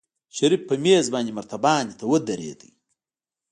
شريف 0.37 0.61
په 0.69 0.75
مېز 0.83 1.05
باندې 1.13 1.35
مرتبان 1.37 1.85
ته 1.99 2.03
ودرېد. 2.11 2.61